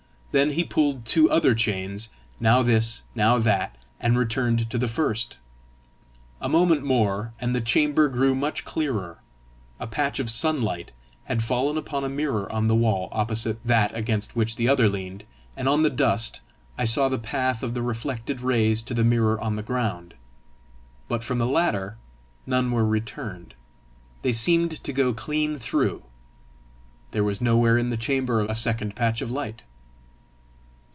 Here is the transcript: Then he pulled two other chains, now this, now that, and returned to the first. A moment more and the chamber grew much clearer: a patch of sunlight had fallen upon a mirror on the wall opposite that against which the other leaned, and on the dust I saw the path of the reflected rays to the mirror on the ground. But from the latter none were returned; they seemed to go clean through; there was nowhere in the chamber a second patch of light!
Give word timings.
Then 0.33 0.51
he 0.51 0.63
pulled 0.63 1.03
two 1.03 1.29
other 1.29 1.53
chains, 1.53 2.07
now 2.39 2.61
this, 2.63 3.03
now 3.15 3.37
that, 3.39 3.75
and 3.99 4.17
returned 4.17 4.69
to 4.69 4.77
the 4.77 4.87
first. 4.87 5.35
A 6.39 6.47
moment 6.47 6.83
more 6.83 7.33
and 7.41 7.53
the 7.53 7.59
chamber 7.59 8.07
grew 8.07 8.33
much 8.33 8.63
clearer: 8.63 9.17
a 9.77 9.87
patch 9.87 10.21
of 10.21 10.29
sunlight 10.29 10.93
had 11.25 11.43
fallen 11.43 11.77
upon 11.77 12.05
a 12.05 12.07
mirror 12.09 12.49
on 12.49 12.67
the 12.69 12.75
wall 12.75 13.09
opposite 13.11 13.59
that 13.67 13.93
against 13.93 14.33
which 14.33 14.55
the 14.55 14.69
other 14.69 14.87
leaned, 14.87 15.25
and 15.57 15.67
on 15.67 15.81
the 15.83 15.89
dust 15.89 16.39
I 16.77 16.85
saw 16.85 17.09
the 17.09 17.17
path 17.19 17.61
of 17.61 17.73
the 17.73 17.81
reflected 17.81 18.39
rays 18.39 18.81
to 18.83 18.93
the 18.93 19.03
mirror 19.03 19.37
on 19.37 19.57
the 19.57 19.61
ground. 19.63 20.13
But 21.09 21.25
from 21.25 21.39
the 21.39 21.45
latter 21.45 21.97
none 22.47 22.71
were 22.71 22.85
returned; 22.85 23.53
they 24.21 24.31
seemed 24.31 24.81
to 24.85 24.93
go 24.93 25.11
clean 25.13 25.59
through; 25.59 26.03
there 27.11 27.25
was 27.25 27.41
nowhere 27.41 27.77
in 27.77 27.89
the 27.89 27.97
chamber 27.97 28.45
a 28.45 28.55
second 28.55 28.95
patch 28.95 29.19
of 29.21 29.29
light! 29.29 29.63